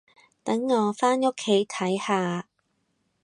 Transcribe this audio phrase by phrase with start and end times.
[0.43, 2.47] 等我返屋企睇下